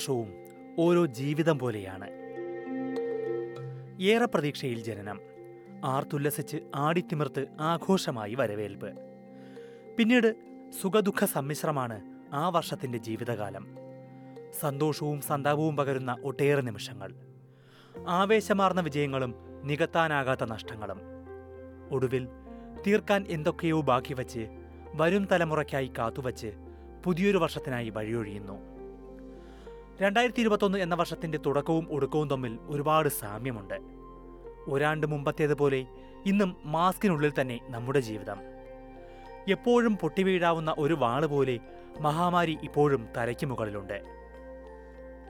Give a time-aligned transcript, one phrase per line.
[0.00, 0.32] വർഷവും
[0.78, 2.08] ഓരോ ജീവിതം പോലെയാണ്.
[4.02, 5.20] ഏറെ പ്രതീക്ഷയിൽ ജനനം.
[5.84, 8.92] ആർത്തുല്ലസിച്ച് ആടിത്തിമിർത്ത് ആഘോഷമായി വരവേൽപ്പ്.
[9.98, 10.34] പിന്നീട്
[10.82, 12.00] സുഖദുഃഖ സമ്മിശ്രമാണ്
[12.32, 13.66] ആ വർഷത്തിന്റെ ജീവിതകാലം.
[14.60, 17.14] സന്തോഷവും സന്താപവും പകരുന്ന ഒട്ടേറെ നിമിഷങ്ങൾ.
[18.08, 21.00] ആവേശമാർന്ന വിജയങ്ങളും നികത്താനാകാത്ത നഷ്ടങ്ങളും.
[21.90, 22.28] ഒടുവിൽ
[22.86, 24.48] തീർക്കാൻ എന്തൊക്കെയോ ബാക്കി വച്ച്
[24.94, 26.52] വരും തലമുറയ്ക്കായി കാത്തുവച്ച്
[27.04, 28.69] പുതിയൊരു വർഷത്തിനായി വഴിയൊഴിയുന്നു.
[30.00, 33.74] രണ്ടായിരത്തി ഇരുപത്തൊന്ന് എന്ന വർഷത്തിന്റെ തുടക്കവും ഒടുക്കവും തമ്മിൽ ഒരുപാട് സാമ്യമുണ്ട്.
[34.68, 35.86] ഒരാണ്ട് മുമ്പത്തേതുപോലെ
[36.26, 38.36] ഇന്നും മാസ്കിനുള്ളിൽ തന്നെ നമ്മുടെ ജീവിതം.
[39.48, 41.60] എപ്പോഴും പൊട്ടിവീഴാവുന്ന ഒരു വാൾ പോലെ
[42.00, 44.02] മഹാമാരി ഇപ്പോഴും തലയ്ക്ക് മുകളിലുണ്ട്.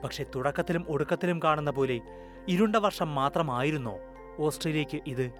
[0.03, 2.01] പക്ഷെ തുടക്കത്തിലും ഒടുക്കത്തിലും കാണുന്ന പോലെ
[2.47, 3.97] ഇരുണ്ട വർഷം മാത്രമായിരുന്നോ
[4.39, 5.31] ഓസ്ട്രേലിയക്ക് ഇത്?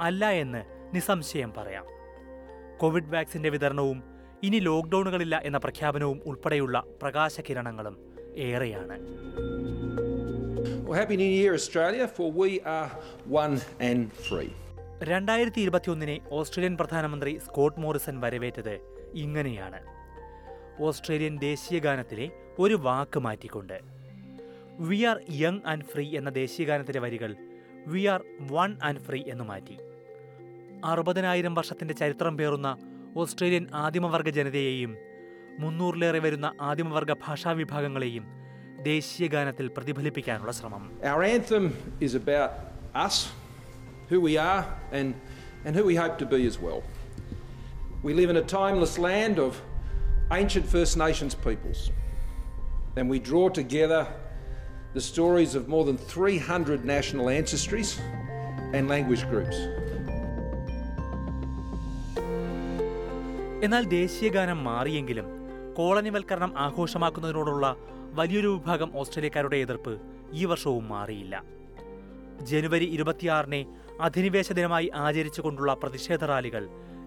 [0.00, 1.84] അല്ല എന്ന് നിസ്സംശയം പറയാം.
[2.78, 4.02] കോവിഡ് വാക്സിന്റെ വിതരണവും
[4.42, 8.98] ഇനി ലോക്ക്ഡൗണുകളില്ല എന്ന പ്രഖ്യാപനവും ഉൾപ്പെടെയുള്ള പ്രകാശകിരണങ്ങളും ഏറെയാണ്.
[10.92, 12.88] Happy New Year, Australia, for we are
[13.36, 14.50] one and free.
[15.02, 18.80] രണ്ടായിരത്തി ഇരുപത്തിയൊന്നിനെ ഓസ്ട്രേലിയൻ പ്രധാനമന്ത്രി സ്കോട്ട് മോറിസൺ വരവേറ്റത്
[19.14, 19.80] ഇങ്ങനെയാണ്.
[20.80, 23.80] ഓസ്ട്രേലിയൻ ദേശീയ ഗാനത്തിലെ ഒരു വാക്ക് മാറ്റിക്കൊണ്ട്
[24.78, 27.36] we are young and free എന്ന ദേശീയ ഗാനത്തിലെ വരികൾ
[27.86, 29.78] we are one and free എന്ന് മാറ്റി.
[30.84, 32.76] അറുപതിനായിരം വർഷത്തിന്റെ ചരിത്രം പേറുന്ന
[33.16, 34.96] ഓസ്ട്രേലിയൻ ആദിമവർഗ ജനതയെയും
[35.60, 38.24] മുന്നൂറിലേറെ വരുന്ന ആദിമവർഗ ഭാഷാ വിഭാഗങ്ങളെയും
[38.82, 41.64] ദേശീയ ഗാനത്തിൽ പ്രതിഫലിപ്പിക്കാനുള്ള ശ്രമം Our anthem
[42.06, 42.50] is about
[43.06, 43.16] us,
[44.10, 45.08] who we are, and,
[45.64, 46.80] and who we hope to be as well.
[48.04, 49.52] We live in a timeless land of
[50.32, 51.80] ancient First Nations peoples,
[52.96, 54.02] and we draw together
[54.94, 57.90] the stories of more than 300 national ancestries
[58.74, 59.58] and language groups.
[63.66, 65.26] എന്നാൽ ദേശീയ ഗാനം മാറിയെങ്കിലും
[65.78, 67.66] കോളനിവൽക്കരണം ആഘോഷമാക്കുന്നതിനോടുള്ള
[68.18, 69.92] വലിയൊരു വിഭാഗം ഓസ്ട്രേലിയക്കാരുടെ എതിർപ്പ്
[70.40, 71.34] ഈ വർഷവും മാറിയില്ല
[72.50, 73.60] ജനുവരി ഇരുപത്തിയാറിനെ
[74.06, 76.64] അധിനിവേശ ദിനമായി ആചരിച്ചുകൊണ്ടുള്ള പ്രതിഷേധ റാലികൾ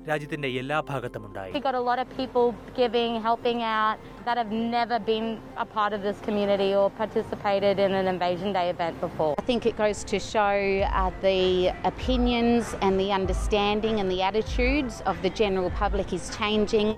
[0.10, 2.46] രാജ്യത്തിന്റെ എല്ലാ ഭാഗത്തുമുണ്ടായി We got a lot of people
[2.82, 3.96] giving, helping out
[4.28, 5.28] that have never been
[5.58, 9.32] a part of this community or participated in an Invasion Day event before.
[9.42, 10.54] I think it goes to show
[10.94, 11.42] uh, the
[11.92, 16.90] opinions and the understanding and the attitudes of the general public is changing.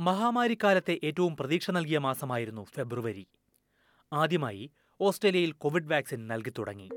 [0.00, 3.26] മഹാമാരിക്കാലത്തെ ഏറ്റവും പ്രതീക്ഷ നൽകിയ മാസമായിരുന്നു ഫെബ്രുവരി.
[4.12, 6.88] ആദ്യമായി ഓസ്ട്രേലിയയിൽ Covid vaccine നൽകി തുടങ്ങി.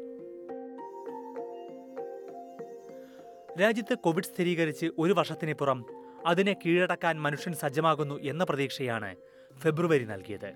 [3.61, 5.85] രാജ്യത്ത് Covid സ്ഥിരീകരിച്ച് ഒരു വർഷത്തിനിപ്പുറം
[6.25, 9.15] അതിനെ കീഴടക്കാൻ മനുഷ്യൻ സജ്ജമാകുന്നു എന്ന പ്രതീക്ഷയാണ്
[9.57, 10.53] ഫെബ്രുവരി നൽകിയത്.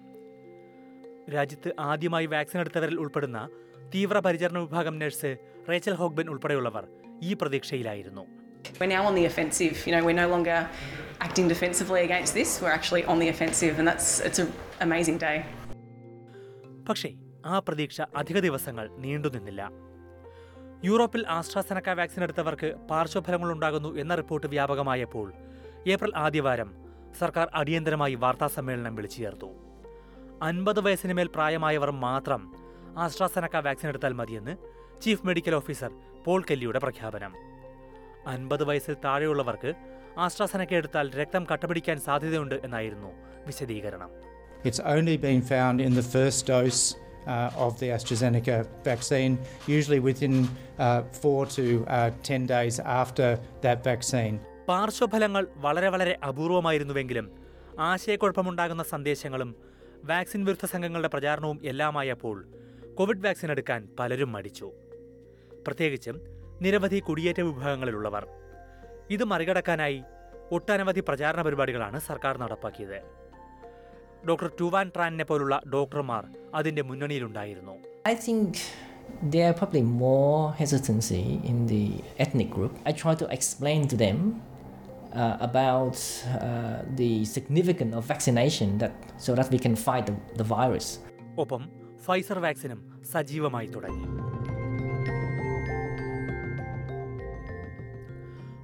[1.34, 3.50] രാജ്യത്ത് ആദ്യമായി വാക്സിൻ എടുത്തവരിൽ ഉൾപ്പെടുന്ന
[3.96, 5.38] തീവ്രപരിചരണ വിഭാഗം നഴ്സ്
[5.70, 6.88] റേച്ചൽ ഹോഗ്ബൻ ഉൾപ്പെടെയുള്ളവർ
[7.24, 8.26] ഈ പ്രതീക്ഷയിലായിരുന്നു.
[11.20, 12.62] Acting defensively against this.
[12.62, 14.50] We're actually on the offensive, and that's it's an
[14.82, 15.38] amazing day.
[16.90, 17.10] പക്ഷേ
[17.46, 19.62] ആ പ്രതീക്ഷ അധിക ദിവസങ്ങൾ നീണ്ടുനിന്നില്ല
[20.84, 25.28] യൂറോപ്പിൽ ആസ്ട്രാസെനക്ക വാക്സിൻ എടുത്തവർക്ക് പാർശ്വഫലങ്ങളുണ്ടാകുന്നു എന്ന റിപ്പോർട്ട് വ്യാപകമായപ്പോൾ
[25.88, 26.70] ഏപ്രിൽ ആദ്യവാരം
[27.20, 29.50] സർക്കാർ അടിയന്തരമായി വാർത്താ സമ്മേളനം വിളിച്ചു ചേർത്തു
[30.42, 32.42] അൻപത് വയസ്സിന് മേൽ പ്രായമായവർ മാത്രം
[33.06, 34.54] ആസ്ട്രാസെനക്ക വാക്സിൻ എടുത്താൽ മതിയെന്ന്
[35.04, 35.92] ചീഫ് മെഡിക്കൽ ഓഫീസർ
[36.26, 37.34] പോൾ കെല്ലിയുടെ പ്രഖ്യാപനം
[38.28, 39.72] അൻപത് വയസ്സിൽ താഴെയുള്ളവർക്ക്
[40.18, 43.12] ആസ്ട്രാസെനക്ക എടുത്താൽ രക്തം കട്ടപിടിക്കാൻ സാധ്യതയുണ്ട് എന്നായിരുന്നു
[43.46, 44.10] വിശദീകരണം.
[44.66, 46.96] It's only been found in the first dose
[47.28, 49.34] uh, of the AstraZeneca vaccine,
[49.78, 50.36] usually within
[50.80, 53.28] uh, four to uh, 10 days after
[53.66, 54.36] that vaccine.
[54.68, 57.28] പാർശ്വഫലങ്ങൾ വളരെ വളരെ അപൂർവമായിരുന്നുവെങ്കിലും
[57.80, 59.56] ആശയക്കുഴപ്പമുണ്ടാകുന്ന സന്ദേശങ്ങളും
[60.04, 62.46] വാക്സിൻ വിരുദ്ധ സംഘങ്ങളുടെ പ്രചാരണവും എല്ലാമായപ്പോൾ
[62.96, 64.72] കോവിഡ് വാക്സിൻ എടുക്കാൻ പലരും മടിച്ചു.
[65.68, 66.22] പ്രത്യേകിച്ചും
[66.62, 68.28] നിരവധി കുടിയേറ്റ വിഭാഗങ്ങളിലുള്ളവർ.
[69.10, 70.04] ഇത് മറികടക്കാനായി
[70.52, 73.00] ഒട്ടനവധി പ്രചാരണ പരിപാടികളാണ് സർക്കാർ നടപ്പാക്കിയത്
[74.28, 76.26] ഡോക്ടർ ടുവാൻ ട്രാനിനെ പോലുള്ള ഡോക്ടർമാർ
[76.56, 77.76] അതിന്റെ മുന്നണിയിലുണ്ടായിരുന്നു
[78.08, 78.60] I think
[80.04, 81.84] more hesitancy in the
[82.20, 84.20] ethnic group I try to explain to them
[85.18, 90.06] about uh, the significance of vaccination that so that we can fight
[90.36, 91.00] the, virus.
[91.38, 91.68] Opam,
[91.98, 94.17] Pfizer vaccine, Sajiva Maitodani.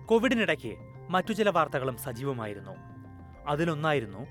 [0.09, 0.73] കോവിഡിനിടയ്ക്ക്
[1.09, 2.73] മറ്റു ചില വാർത്തകളും സജീവമായിരുന്നു.
[3.47, 4.21] അതിലൊന്നായിരുന്നു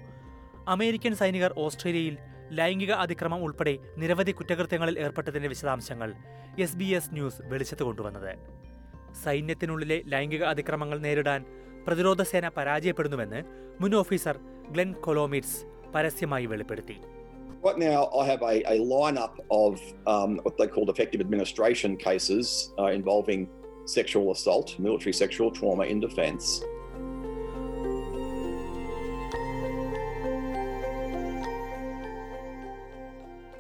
[0.75, 2.17] American സൈനികർ ഓസ്ട്രേലിയയിൽ
[2.59, 6.11] ലൈംഗിക അതിക്രമം ഉൾപ്പെടെ നിരവധി കുറ്റകൃത്യങ്ങളിൽ ഏർപ്പെട്ടതിന്റെ വിശദാംശങ്ങൾ
[6.59, 8.33] എസ് ബി എസ് ന്യൂസ് വെളിച്ചത്ത് കൊണ്ടുവന്നത്.
[9.25, 11.45] സൈന്യത്തിനുള്ളിലെ ലൈംഗിക അതിക്രമങ്ങൾ നേരിടാൻ
[11.87, 13.43] പ്രതിരോധ സേന പരാജയപ്പെടുന്നുവെന്ന്
[13.81, 14.37] മുൻ ഓഫീസർ
[14.71, 15.59] ഗ്ലെൻ കൊലോമിറ്റ്സ്
[15.95, 16.99] പരസ്യമായി വെളിപ്പെടുത്തി.
[17.65, 19.35] Right now, I have a, a lineup
[19.65, 19.75] of
[20.13, 22.47] um, what they call defective administration cases
[22.81, 23.43] uh, involving
[23.87, 26.47] sexual assault, military sexual trauma in defence.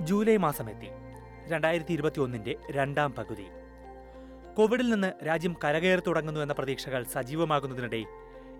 [0.02, 0.88] July മാസമെത്തി
[1.48, 3.46] രണ്ടായിരത്തി ഇരുപത്തി ഒന്നിന്റെ രണ്ടാം പകുതി.
[4.54, 8.04] കോവിഡിൽ നിന്ന് രാജ്യം കരകയറി തുടങ്ങുന്നു എന്ന പ്രതീക്ഷകൾ സജീവമാകുന്നതിനിടെ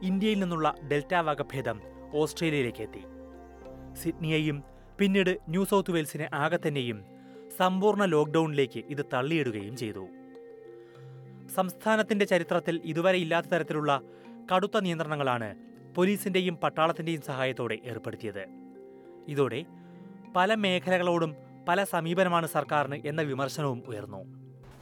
[0.03, 1.81] ഇന്ത്യയിൽ നിന്നുള്ള ഡെൽറ്റ വകഭേദം
[2.15, 3.05] ഓസ്ട്രേലിയയിലേക്ക് എത്തി.
[4.03, 4.63] സിഡ്നിയെയും
[4.99, 7.05] പിന്നീട് ന്യൂ സൗത്ത് വെയിൽസിനെ ആകെ തന്നെയും
[7.59, 10.07] സമ്പൂർണ ലോക്ക്ഡൌണിലേക്ക് ഇത് തള്ളിയിടുകയും ചെയ്തു.
[11.57, 13.93] സംസ്ഥാനത്തിന്റെ ചരിത്രത്തിൽ ഇതുവരെ ഇല്ലാത്ത തരത്തിലുള്ള
[14.53, 15.49] കടുത്ത നിയന്ത്രണങ്ങളാണ്
[15.97, 18.45] പോലീസിന്റെയും പട്ടാളത്തിന്റെയും സഹായത്തോടെ ഏർപ്പെടുത്തിയത്
[19.33, 19.61] ഇതോടെ
[20.37, 21.33] പല മേഖലകളോടും
[21.69, 24.23] പല സമീപനമാണ് സർക്കാരിന് എന്ന വിമർശനവും ഉയർന്നു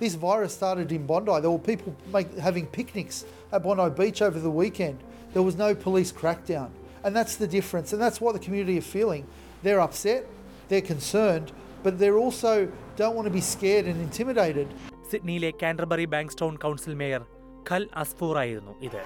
[0.01, 1.33] This virus started in Bondi.
[1.41, 3.17] There were people make, having picnics
[3.53, 4.99] at Bondi Beach over the weekend.
[5.35, 6.69] There was no police crackdown.
[7.05, 7.89] And that's the difference.
[7.93, 9.25] And that's what the community are feeling.
[9.63, 10.23] They're upset,
[10.71, 11.49] they're concerned,
[11.85, 12.55] but they're also
[12.97, 14.69] don't want to be scared and intimidated.
[15.11, 17.23] സിഡ്നിയിലെ Canterbury Bankstown council mayor
[17.71, 19.01] Khal Asfour ആയിരുന്നു ഇത്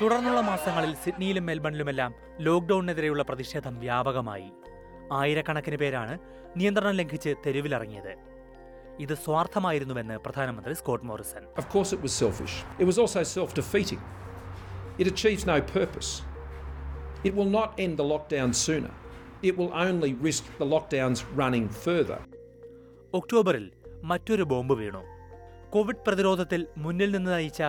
[0.00, 4.48] തുടർന്നുള്ള മാസങ്ങളിൽ സിഡ്നിയിലും മെൽബണിലുമെല്ലാം ലോക്ക്ഡൌണിനെതിരെയുള്ള പ്രതിഷേധം വ്യാപകമായി
[5.12, 6.14] ആയിരക്കണക്കിന് പേരാണ്
[6.56, 8.12] നിയന്ത്രണം ലംഘിച്ച് തെരുവിലിറങ്ങിയത്
[8.98, 12.54] ഇത് സ്വാർത്ഥമായിരുന്നുവെന്ന് പ്രധാനമന്ത്രി Scott Morrison Of course, it was selfish.
[12.78, 14.02] It was also self defeating.
[14.98, 15.56] It achieves no.
[17.24, 18.92] It will not end the lockdown sooner.
[19.46, 22.18] It will only risk the lockdowns running further.
[23.14, 23.72] ഒക്ടോബറിൽ
[24.02, 25.02] മറ്റൊരു ബോംബ് വീണു.
[25.70, 27.62] Covid പ്രതിരോധത്തിൽ മുന്നിൽ നിന്ന് നയിച്ച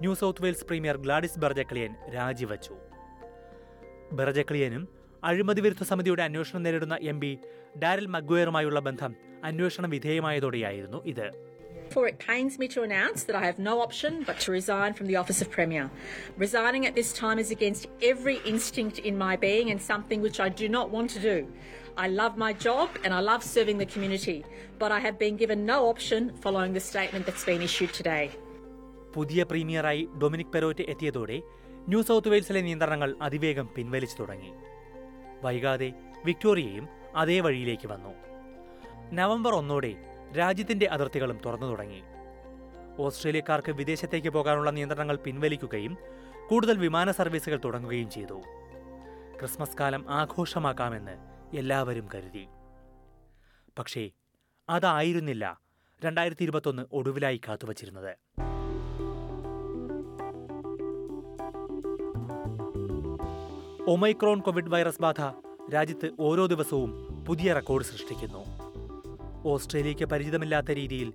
[0.00, 2.74] New South Wales premier Gladys Berejiklian രാജിവച്ചു.
[4.12, 4.88] ബെർജക്ലിയനും
[5.24, 7.38] അഴിമതി വിരുദ്ധ സമിതിയുടെ അന്വേഷണം നേരിടുന്ന എം പി
[7.82, 11.49] ഡാരൽ മഗ്വയറുമായുള്ള ബന്ധം അന്വേഷണ വിധേയമായതോടെയായിരുന്നു ഇത്.
[11.90, 15.06] For it pains me to announce that I have no option but to resign from
[15.08, 15.84] the office of Premier.
[16.38, 20.48] Resigning at this time is against every instinct in my being and something which I
[20.50, 21.36] do not want to do.
[21.96, 24.38] I love my job and I love serving the community,
[24.78, 28.24] but I have been given no option following the statement that's been issued today.
[29.14, 31.36] പുതിയ പ്രീമിയറായി Dominic പെരോറ്റ് എത്തിയതോടെ
[31.88, 34.50] new south വെയിൽസിലെ നിയന്ത്രണങ്ങൾ അതിവേഗം പിൻവലിച്ചു തുടങ്ങി
[35.46, 35.88] വൈകാതെ
[36.26, 36.84] വിക്ടോറിയയും
[37.22, 38.12] അതേ വഴിയിലേക്ക് വന്നു
[39.18, 39.92] നവംബർ ഒന്നോടെ
[40.38, 42.02] രാജ്യത്തിന്റെ അതിർത്തികളും തുറന്നു തുടങ്ങി.
[42.98, 45.96] ഓസ്ട്രേലിയക്കാർക്ക് വിദേശത്തേക്ക് പോകാനുള്ള നിയന്ത്രണങ്ങൾ പിൻവലിക്കുകയും
[46.50, 48.40] കൂടുതൽ വിമാന സർവീസുകൾ തുടങ്ങുകയും ചെയ്തു.
[49.38, 51.16] ക്രിസ്മസ് കാലം ആഘോഷമാക്കാമെന്ന്
[51.56, 52.46] എല്ലാവരും കരുതി.
[53.78, 54.10] പക്ഷേ
[54.68, 55.60] അതായിരുന്നില്ല
[56.04, 58.16] രണ്ടായിരത്തി ഇരുപത്തൊന്ന് ഒടുവിലായി കാത്തുവച്ചിരുന്നത്.
[63.88, 65.20] ഒമൈക്രോൺ കോവിഡ് വൈറസ് ബാധ
[65.74, 68.59] രാജ്യത്ത് ഓരോ ദിവസവും പുതിയ റെക്കോർഡ് സൃഷ്ടിക്കുന്നു.
[69.44, 71.12] ഓസ്ട്രേലിയയ്ക്ക് പരിചിതമില്ലാത്ത രീതിയിൽ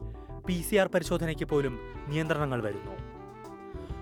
[0.48, 2.92] പി സി ആർ പരിശോധനയ്ക്ക് പോലും നിയന്ത്രണങ്ങൾ വരുന്നു.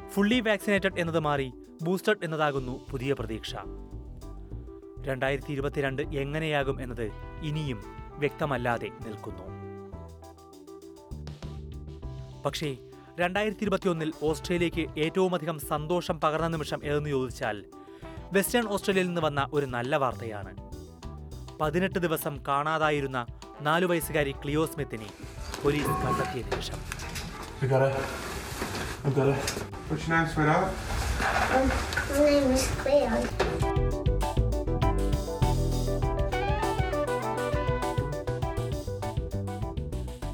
[0.09, 1.53] ഫുള്ളി വാക്സിനേറ്റഡ് എന്നത് മാറി
[1.83, 3.55] ബൂസ്റ്റഡ് എന്നതാകുന്നു പുതിയ പ്രതീക്ഷ.
[5.01, 7.11] രണ്ടായിരത്തി ഇരുപത്തിരണ്ട് എങ്ങനെയാകും എന്നത്
[7.43, 7.83] ഇനിയും
[8.17, 9.43] വ്യക്തമല്ലാതെ നിൽക്കുന്നു.
[12.45, 12.77] പക്ഷേ
[13.19, 17.65] രണ്ടായിരത്തി ഇരുപത്തിയൊന്നിൽ ഓസ്ട്രേലിയയ്ക്ക് ഏറ്റവുമധികം സന്തോഷം പകർന്ന നിമിഷം ഏതെന്ന് ചോദിച്ചാൽ
[18.33, 20.57] വെസ്റ്റേൺ ഓസ്ട്രേലിയയിൽ നിന്ന് വന്ന ഒരു നല്ല വാർത്തയാണ്.
[21.61, 23.25] പതിനെട്ട് ദിവസം കാണാതായിരുന്ന
[23.65, 25.07] നാലു വയസ്സുകാരി ക്ലിയോ സ്മിത്തിനെ
[25.63, 26.79] പോലീസ് കണ്ടെത്തിയ നിമിഷം.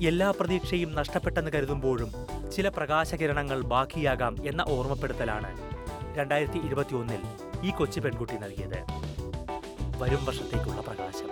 [0.07, 2.11] എല്ലാ പ്രതീക്ഷയും നഷ്ടപ്പെട്ടെന്ന് കരുതുമ്പോഴും
[2.55, 5.51] ചില പ്രകാശകിരണങ്ങൾ ബാക്കിയാകാം എന്ന ഓർമ്മപ്പെടുത്തലാണ്
[6.17, 7.21] രണ്ടായിരത്തി ഇരുപത്തിയൊന്നിൽ
[7.67, 8.79] ഈ കൊച്ചു പെൺകുട്ടി നൽകിയത്.
[10.01, 11.29] വരും വർഷത്തേക്കുള്ള പ്രകാശം.